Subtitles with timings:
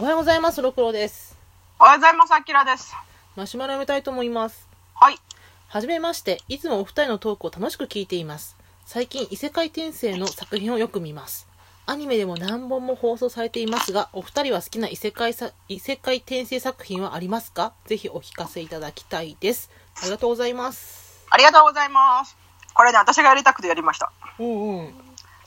[0.00, 1.36] おはようございます、ろくろです。
[1.80, 2.94] おはようございます、あきらです。
[3.34, 4.68] マシュマロ読みたいと思います。
[4.94, 5.18] はい。
[5.66, 8.56] はじめまして、いつもお二人のトークを楽しく聞いています。
[8.86, 11.48] 最近、異世界転生の作品をよく見ます。
[11.86, 17.72] アニメでも何本も放送されていますが、お二人は好きな異世界さ異世界転生作品はありますか？
[17.86, 19.68] ぜひお聞かせいただきたいです。
[20.00, 21.26] ありがとうございます。
[21.28, 22.36] ありがとうございます。
[22.72, 24.12] これね、私がやりたくてやりました。
[24.38, 24.94] うんうん。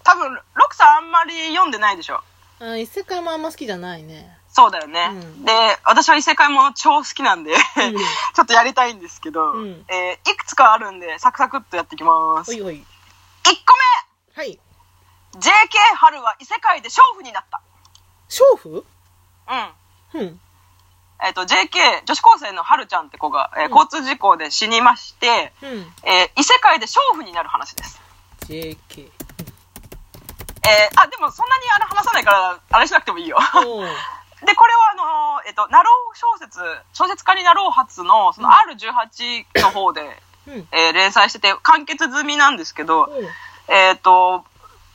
[0.03, 2.19] 多分、ロクさんあんまり読んでないでしょ？
[2.59, 4.40] あ異世界もあんま好きじゃないね。
[4.53, 5.09] そうだよね。
[5.11, 5.51] うんで、
[5.85, 7.59] 私は異世界もの超好きなんで、ん
[8.35, 12.51] ちょっとやりたいんですけど、うんえーいくつかあるんで、サクサクっとやっていきます。
[12.51, 12.85] 1おいおい。
[13.65, 13.73] 個
[14.35, 14.59] はい。
[15.33, 17.61] 目 !JK 春は異世界で娼婦になった。
[18.29, 18.85] 娼婦？
[20.13, 20.21] うん。
[20.21, 20.41] うん。
[21.23, 25.93] えっ、と、JK、女子高生の春ちゃんって子が、えーうん交通事故で死にまして、うん。
[26.03, 28.01] えー異世界で娼婦になる話です。
[28.47, 29.11] JK。
[30.63, 33.37] えーあ、でもそんなにあれ話さないから、あれしなくてもいいよ。
[34.45, 36.59] で、これはあの、えっと、ナロー小説、
[36.93, 40.01] 小説家になろう初の、その R18 の方で、
[40.47, 40.67] うん。
[40.71, 43.09] えー連載してて、完結済みなんですけど、おう
[43.67, 44.43] えっと、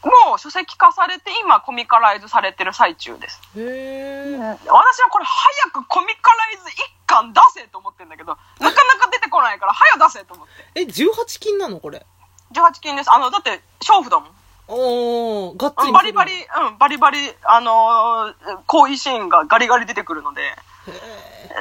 [0.02, 3.40] もう書籍化されて、今コミカライズされてる最中です。
[3.56, 4.36] へえ。
[4.36, 10.80] 私はこれ早くコミカライズ一巻出せと思ってんだけど、なかなか出てこないから早出せと思って。
[10.80, 12.04] え、18金なのこれ
[12.52, 13.12] ？18金です。
[13.12, 14.35] あの、だって、娼婦だもん。
[14.68, 15.92] おー、がっつり。
[15.92, 20.52] バリバリ、うん、バリバリ、あのー、行為シーンがガリガリ出てくるので、へ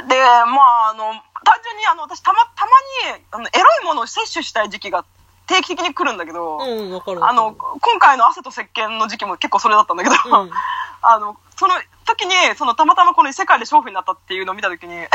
[0.07, 2.71] で、まあ、あの、単純にあの、私たま、たま
[3.17, 5.05] に、あの、エロいものを摂取したい時期が
[5.47, 7.23] 定期的に来るんだけど、ーうん。
[7.23, 10.51] あの、今回の汗と石鹸の時期も結構それだったんだけど、うん
[11.01, 11.75] あの、その
[12.05, 15.09] 時に、そのたまたまこの世界で娼婦になったっていうのを見た時に、え？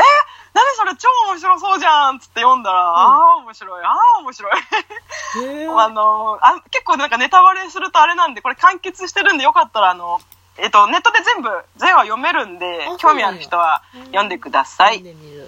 [0.53, 4.51] 何それ超面白そうじゃんっつって読んだら、ああ、面白い、ああ、面白い。
[4.51, 10.19] へ あのあ、結構なんかネタバレするとあれなんで、これ完結してるんでよかったら、あの、
[10.57, 14.97] えっと、ネットで全部、全話読めるんであ、興味ある人は読んでください。
[14.97, 15.47] 見てみる。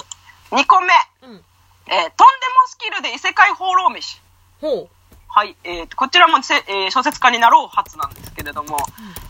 [0.52, 1.46] 2個目、うん。
[1.88, 2.14] えーとんでも
[2.68, 4.22] スキルで異世界放浪飯。
[4.62, 4.88] ほ
[5.36, 8.78] はい、えーと、こちらもせ、えー小説家になろう初なんですけれども、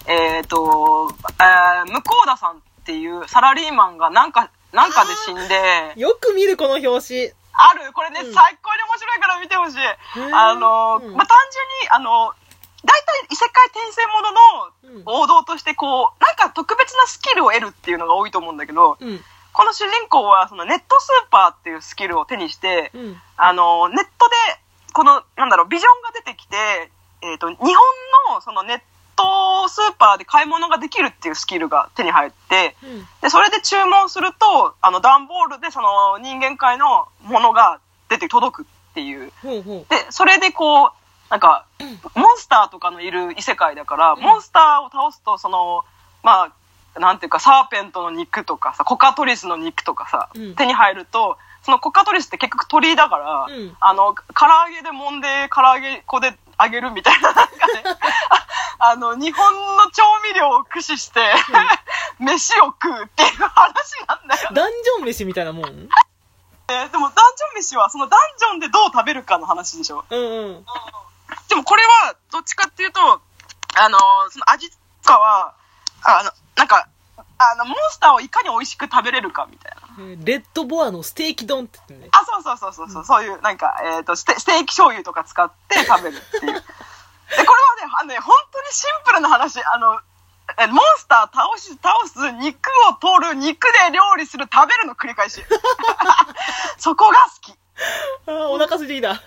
[0.06, 7.32] えっ、と、えー向田さんっていうサラリーマンがなんか、なんかで死んでう。、よく見るこの表紙。
[7.54, 9.78] ある、これね、うん最高に面白いから見てほしい。
[9.80, 12.34] ーあの、うんまあ、単純に、あの、
[12.84, 14.30] 大体異世界転生もの
[14.84, 19.22] うんの王道として、こう、なんか特別なスキルを得るっていうのが多いと思うんだけど、うん。
[19.54, 23.22] この主人公はそのネットスーパーっていうスキルを手にして、うん。
[23.38, 24.36] あの、ネットで、
[24.94, 26.56] この、なんだろう、ビジョンが出てきて、
[27.22, 27.68] えっ、と、日本
[28.34, 28.82] のそのネッ
[29.16, 33.08] トスーパーで買い物ができるっていうスキルが手に入って、うん。
[33.22, 39.32] で、それで注文すると、あの、段ボールでその人間界のものが出て届くっていう。
[39.42, 40.92] ほうほで、それでこう、
[41.30, 41.66] なんか、
[42.16, 45.84] モンスターとかのいる異世界だから、モンスターを倒すと、その、
[46.22, 46.52] ま
[46.96, 57.84] あ、なんていうか、サーペントの肉とかさ、コカトリスの肉とかさ、うん手に入ると、そのコカトリスって結局鳥だから、うんあの、唐揚げで揉んで、唐揚げ粉で揚げるみたいな、なんかね、
[58.30, 58.48] あ
[58.92, 61.34] あの、日本の調味料を駆使して、
[62.20, 64.54] 飯を食うっていう話なんだよう。
[64.54, 65.66] ダンジョン飯みたいなもん？
[65.66, 65.90] うん
[66.68, 66.90] ね。
[66.90, 70.06] でも、ダンジョン飯は、そのダンジョンでどう食べるかの話でしょ。
[70.10, 70.66] うん。
[71.48, 73.22] でもこれは、どっちかっていうと、
[73.76, 74.00] あの、
[74.30, 75.54] その味とかは、
[76.04, 76.88] あの、なんか、
[77.38, 79.83] あの、モンスターをいかに美味しく食べれるかみたいな。
[79.98, 82.10] レッドボアのステーキ丼って言ってね。
[82.12, 86.44] あ、そうそうそうそうそう、そういう、なんか、えっ、とステ、ステーキ醤油とか使って食べるっていう。
[86.44, 90.00] で、これはね、あのね、本当にシンプルな話、あの、
[90.60, 95.44] えモンスター倒し、倒す、肉を取る、肉で料理する、食べるの繰り返し。
[96.78, 97.58] そこが好き。
[98.28, 99.10] お腹空いてきた。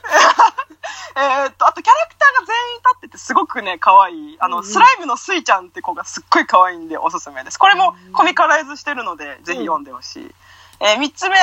[1.16, 4.36] えーっと、あとキャラクターが全員立っててすごくね、可愛い。
[4.38, 7.58] あの、うんうんスライムのスイちゃんって子がすっごい可愛いんでおすすめです。
[7.58, 10.34] これもコミカライズしてるので、ぜひ読んでほしい。
[10.80, 11.36] えー三つ目、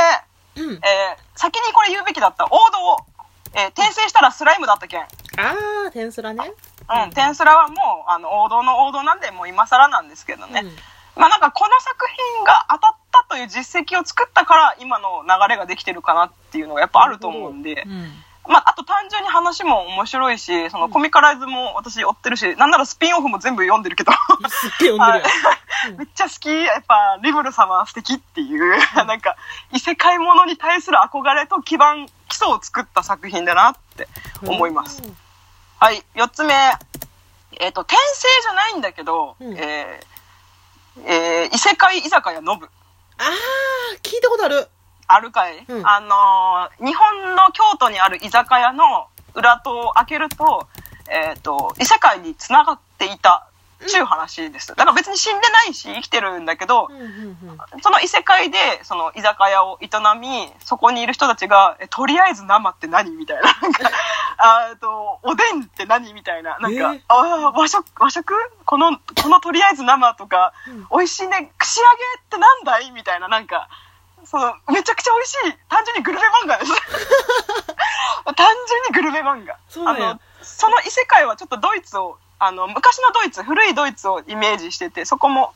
[0.58, 0.74] うん。
[0.76, 0.80] えー
[1.36, 2.46] 先にこれ言うべきだった。
[2.46, 3.06] 王道。
[3.56, 5.02] えー転生したらスライムだった件。
[5.02, 6.52] あー、テンスラね。
[7.06, 10.62] うん、テンスラはもう、あの、王道の王道なんで、もう今更なんですけどね。
[10.64, 10.72] うん
[11.16, 17.84] まあなんかこの作品が当たったという実績を作ったから、今の流れができてるかなっていうのがやっぱあると思うんで。
[17.86, 18.12] うん。
[18.48, 24.12] まあ、あと単純に話も面白いし、そのコミカライズも私追ってるし、なんならスピンオフも全部読んでるけど、
[24.50, 25.32] すっげえ読んでるよ。
[25.98, 26.50] めっちゃ好き。
[26.50, 29.36] やっぱ、リブル様素敵っていう、なんか、
[29.72, 34.08] 異世界ものに対する憧れと基盤、基礎を作った作品だなって
[34.46, 35.02] 思います。
[35.80, 36.54] はい、四つ目。
[37.60, 40.14] えっ、と、転生じゃないんだけど、うんえー
[41.06, 42.70] えー異世界居酒屋ノブ。
[43.18, 44.68] あー、聞いたことある。
[45.14, 45.88] あるかい、うん。
[45.88, 50.68] あのー日本の京都にある居酒屋の裏戸を開けると、
[51.10, 53.48] えっ、と、異世界に繋がっていた
[53.88, 54.70] ちゅう話です。
[54.70, 59.88] だから別に死んでないし、生きてるんだけどう、んうんうんその異世界で、その居酒屋を営
[60.20, 63.44] み、そこにいる人たちが、えとりあえず生って何みたいな。
[63.62, 63.92] なんか、
[64.38, 66.58] あーと、おでんって何みたいな。
[66.60, 67.02] なんか、えー。
[67.08, 68.34] ああ、和食、和食？
[68.66, 70.88] この、このとりあえず生とか、うん。
[70.92, 72.92] 美味しいね、串揚げってなんだい？
[72.92, 73.68] みたいな、なんか、
[74.26, 76.72] その、めちゃくちゃ美味しい、単純にグルメ漫画です。
[78.36, 79.58] 単純にグルメ漫画。
[79.70, 85.54] そあの、その異世界はちょっとドイツを、あの、昔のドイツ、古いドイツをイメージしてて、そこも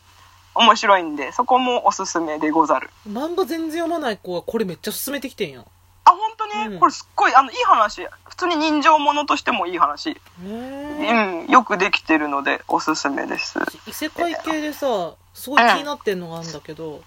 [0.54, 2.90] 面白いんで、そこもおすすめでござる。
[3.08, 5.62] 漫画全然読まない子はこれめっちゃ勧めてきてんや。
[5.62, 5.64] へ
[6.06, 8.08] あ、本当に、うんこれすっごい、あの、いい話。
[8.30, 10.12] 普通に人情ものとしてもいい話。
[10.12, 11.44] うえ。
[11.46, 13.60] ん、よくできてるので、おすすめです。
[13.88, 17.04] 異世界系でさ、すごい気になってんのがあるんだけど、うん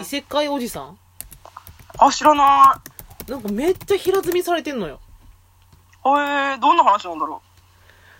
[0.00, 0.04] 異。
[0.04, 0.98] 世界おじさん？
[1.98, 2.80] あ、知らな
[3.26, 3.30] い。
[3.30, 5.00] なんかめっちゃ平積みされてんのよ。
[6.04, 7.42] えー、どんな話なんだろ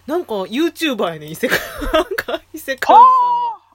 [0.07, 0.11] う。
[0.11, 1.59] なんか YouTuber やねん異世界。
[1.93, 3.05] なんか異世は界おじ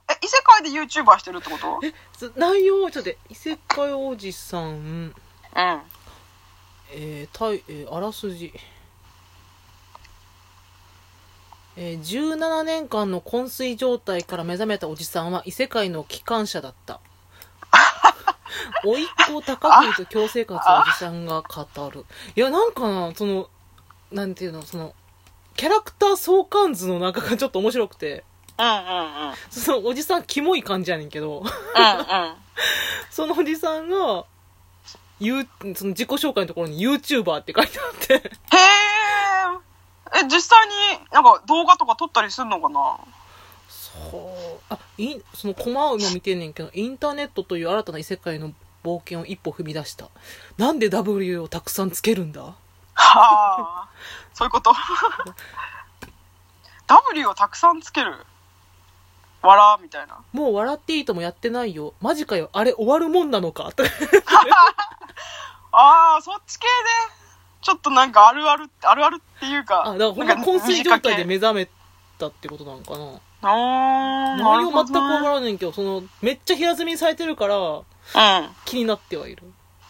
[0.10, 0.14] あ。
[0.14, 1.80] え、異世界で YouTuber してるってこと？
[1.86, 5.16] え、そ内容、ちょっと異世界おじさん、うん。
[6.94, 8.54] えー、たい、えーあらすじ。
[11.78, 17.00] えー17年間の昏睡状態から目覚めたおじさんは異世界の機関車だった。
[18.86, 22.06] おいっ子高栗と共生活をおじさんが語る。
[22.36, 23.50] いや、なんかな、その、
[24.12, 24.94] なんていうの、その、
[25.56, 28.24] キャラクター相関図の中がちょっと面白くて、
[28.58, 29.36] うんうんうん。
[29.50, 31.48] そのおじさんキモい感じやねんけど、うんうん。
[33.10, 34.26] そのおじさんが、
[35.20, 38.22] ゆうその自己紹介のところに YouTuber って書いてあって、へえ。
[40.20, 40.74] え、実際に
[41.12, 43.00] なんか動画とか撮ったりするのかな？
[44.12, 44.74] そう。
[44.74, 48.54] あ、いそのコマを今見てんねんけど、インターネットという新たな異世界の
[48.84, 50.08] 冒険を一歩踏み出した。
[50.58, 52.42] なんで W をたくさんつけるんだ？
[52.42, 52.56] は
[52.96, 53.90] あ。
[54.34, 54.74] そういうこと
[56.88, 58.16] ？W をたくさんつける？
[59.44, 60.20] 笑みたいな。
[60.34, 61.94] もう笑っていいともやってないよ。
[62.00, 62.50] マジかよ。
[62.54, 63.72] あれ終わるもんなのか？
[65.72, 66.72] ああ、そっち系で、
[67.62, 69.84] ちょっとなんかあるある、あるあるっていうか。
[69.88, 71.70] あ、だからほんま昏睡状態で短目覚め
[72.22, 72.98] たってことなのかな。
[72.98, 77.84] 系あーな内容全くわからんねんけど、その、めっちゃ平積みにされてるから、うん。
[78.66, 79.44] 気になってはいる。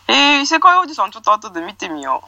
[0.08, 2.28] えー、異世界おじさんちょっと後で見てみよう。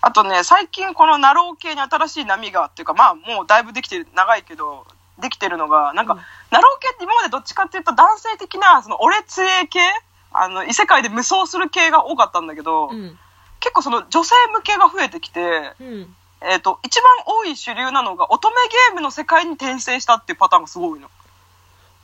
[0.00, 4.86] あとね、最近このなろう系に新しい波がっていうか、まあもうだいぶできてる、長いけど、
[5.18, 6.20] できてるのが、なんか、うん
[6.50, 9.80] なろう系って今までどっちかっていうと男性的な、その俺強え系
[10.32, 13.18] あの、異世界で無双する系が多かったんだけど、うん。
[13.60, 16.16] 結構その女性向けが増えてきて、うん。
[16.40, 21.10] えっ、と、一番多い主流なのが乙女ゲームの世界に転生したっていうパターンがすごいの。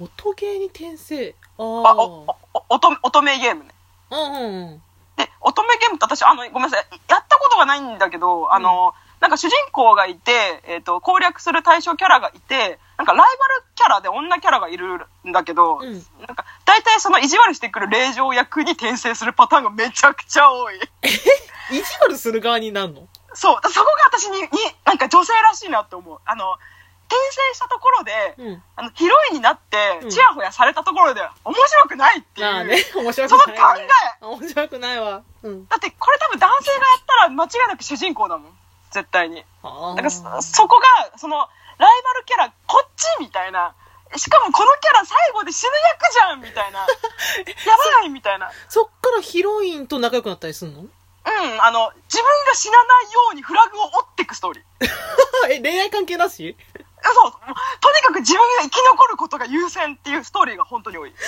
[0.00, 1.34] 音ゲーに転生？
[1.58, 1.94] ああ、あ。
[1.94, 3.70] お、お、お乙乙女ゲームね。
[4.10, 4.82] うんうんうん。
[5.16, 15.92] で、乙女ゲームって私、あの、ごめんなさい、やったことがないんだけど、あの、なんか主人公がいて、えっ、と、攻略する対象キャラがいて、なんかライバルキャラで女キャラがいるんだけど、うん
[16.26, 20.80] なんか、大体その意地悪してくる令嬢役に転生するパターンがめちゃくちゃ多い。
[21.70, 23.08] 意地悪する側になるの？
[23.34, 24.48] そう、だそこが私に、に、
[24.84, 26.18] なんか女性らしいなって思う。
[26.24, 26.54] あの、
[27.06, 28.62] 転生したところで、うん。
[28.76, 32.46] あの、ヒロインになってう、んチヤホヤされたところで、面白くないっていう。
[32.52, 33.50] まあね、 面白くその考。
[33.52, 34.24] え。
[34.24, 35.22] 面白くないわ。
[35.42, 35.68] うん。
[35.68, 38.58] だって、これ多分男性がやったら間違いなく主人公だもん。
[38.90, 39.44] 絶対に。
[39.62, 41.48] あだからそ、そこが、その、
[41.78, 43.74] ライバルキャラ、こっちみたいな。
[44.16, 45.70] しかもこのキャラ最後で死ぬ
[46.00, 46.80] 役じゃんみたいな。
[47.66, 48.50] やばないみたいな。
[48.68, 50.84] そっからヒロインと仲良くなったりすんの？
[51.26, 54.64] うん、あの、自分が死なないようにフラグを折っていくストーリー。
[55.50, 56.56] え、恋愛関係なし？
[57.02, 57.32] そう、
[57.80, 61.12] とにかく自分が生き残ることが優先っていうストーリーが本当に多い。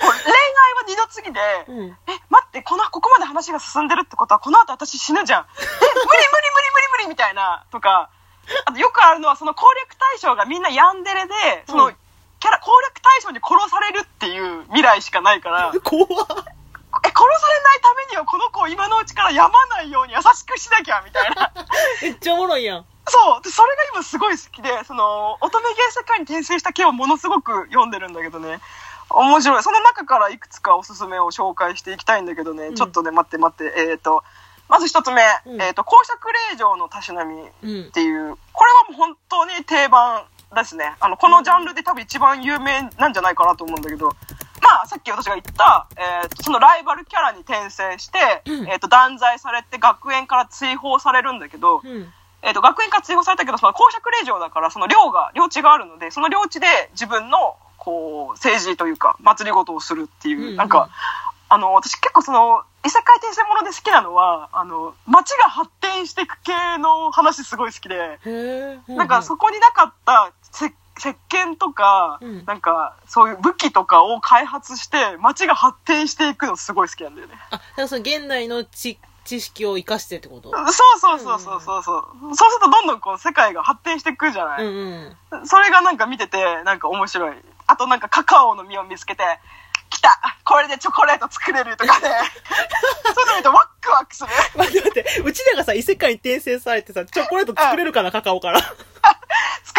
[0.00, 1.98] 恋愛は二度次で、うん。
[2.06, 5.42] え、待って、この、ここまで話が進んでるってことは、この後私死ぬじゃん。
[5.42, 8.10] え、無理無理無理無理無理みたいな、とか、
[8.64, 11.96] あとよくあるのは、その攻略対象がみんなヤンデレで、その、うん
[12.40, 16.06] キャラ、攻略対象に殺されるっていう未来しかないから、え、 怖っ
[17.20, 21.52] 殺されないためにはこの子を今のうちから病まないように優しくしなきゃ、みたいな。
[22.00, 22.86] めっちゃおもろいやん。
[23.06, 23.42] そう。
[23.42, 28.60] で、それが今すごい好きで、その、乙女ゲー世界に転生した系をものすごく読んでるんだけどね。
[29.10, 29.62] 面白い。
[29.62, 32.68] その中からいくつかおすすめを紹介していきたいんだけどね。
[32.68, 33.74] うんちょっとね、待って待って。
[33.76, 34.22] えっ、と、
[34.68, 35.22] まず一つ目。
[35.46, 37.92] うんえっ、と、公爵令嬢のたしなみっうん。
[37.92, 40.24] ていう、これはもう本当に定番
[40.54, 40.94] ですね。
[41.00, 44.12] あの、このジャンルで多分一番有名なんじゃないかなと思うんだけど、
[44.60, 52.12] まあ、さっき私が言った、えっ、と、そのライバルキャラに転生して、うんえっ、と、断罪されて学園から追放されるんだけど、うん。
[52.42, 60.90] えっ、と、学園から追放されたけど、その公爵令嬢だから、その領が、領地があるので、その領地で自分の、こう、政治というか、祭り事をするっていう、うんうんなんか、
[61.52, 68.18] あの、私結構その、異世界転生もので好きなのは、あの、街が発展していく系の話すごい好きで。
[68.88, 77.34] なんかそこになかったせ石鹸とか、うんなんか、そういう武器とかを開発して、街が発展していくのすごい好きなんだよね。
[77.50, 80.50] あ、だからその現代の知知識を生かしてってこと？
[80.50, 80.62] そ
[80.96, 82.04] うそうそうそうそうそう。
[82.34, 85.46] そうするとどんどんこう世界が発展していくじゃない、うんうん。
[85.46, 87.36] それがなんか見てて、なんか面白い。
[87.66, 89.22] あとなんかカカオの実を見つけて、
[89.90, 92.08] 来たこれでチョコレート作れるとかね。
[93.14, 94.30] そういうの見るとワックワクする。
[94.56, 98.60] 待って待って、うちらがさ、異世界に転生されてさ、チョコレート作れるかな、カカオから。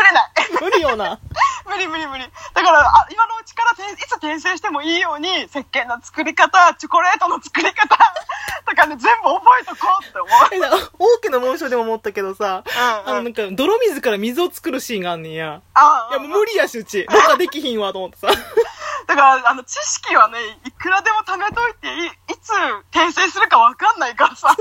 [0.02, 0.32] 作れない。
[0.60, 1.20] 無理よな。
[1.70, 2.28] 無理無理無理。
[2.54, 7.96] だから、あ今のうちから転いつ転生してもいいように、石鹸の作り方、チョコレートの作り方
[8.66, 10.56] とかね、全部覚えとこうって思う。
[10.56, 13.24] え、だ王家の紋章でも思ったけどさ、あの、うんう。
[13.24, 15.62] なんんか、泥水から水を作るシーンがあんねんや。
[15.76, 17.04] あいや、もう無理やし、うち。
[17.04, 18.28] ろ過できひんわ、と思ってさ。
[19.08, 22.52] だから、あの、知識はね、いくらでも貯めといていい、いつ
[22.92, 24.56] 転生するかわかんないからさ。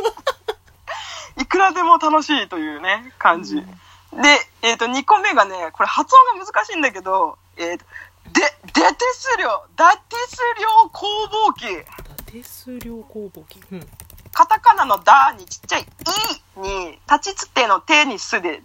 [1.37, 3.65] いくらでも楽しいというね、感じ。
[4.13, 4.19] で、
[4.63, 7.85] えっ、と、2個目がね、これ発音が難しいんだけど、えっ、と、
[8.33, 11.67] で、デテス量、ダテス量工房機。
[12.27, 13.61] 手数料工房機。
[13.73, 13.87] うん。
[14.33, 18.61] カタカナのダにちっちゃいイに、立ちつての手にすで、デ、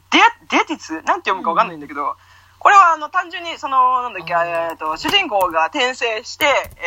[0.50, 2.16] デティツなんて読むかわかんないんだけど、
[2.60, 6.46] これはあの単純にその、なんだっけ、えっ、と、主人公が転生して、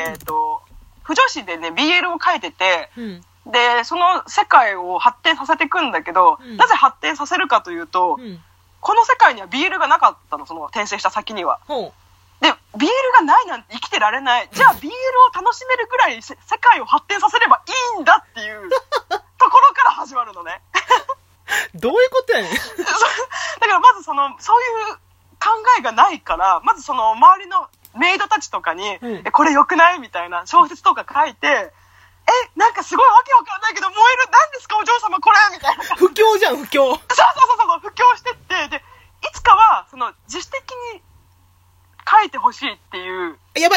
[0.08, 0.62] えっ、と、
[1.02, 3.20] 不女子でね、BL を書いてて、うん。
[3.50, 8.40] で、その世界を発展させていくんだけど、うんなぜ発展させるかというと、うん。
[8.80, 11.60] この世界には BL がなかったの、その転生した先には。
[11.66, 11.92] ほ
[12.40, 14.48] で、BL がないなんて生きてられない。
[14.52, 14.90] じゃあ BL を
[15.34, 17.60] 楽しめるぐらいせ世界を発展させれば
[17.94, 18.70] いいんだっていう
[19.38, 20.60] ところから始まるのね。
[21.74, 21.78] う。
[21.78, 22.52] どういうことやねん。
[22.52, 25.00] だからまずその、そういう考
[25.78, 29.98] えがないから、まずその周りのメイドたちとかに、うんえ、これ良くない？
[29.98, 31.72] みたいな小説とか書いて、
[32.28, 35.84] え、なんかすごいわけわかんないけど燃える、何ですかお嬢様これみたいな。
[35.84, 36.92] そう不況じゃん、不況。
[36.92, 41.02] そうそうそう、布教してって、で、いつかは、その、自主的に
[42.08, 43.76] 書いてほしいっていう、やば